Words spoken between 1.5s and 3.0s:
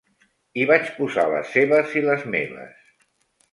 seves i les meves.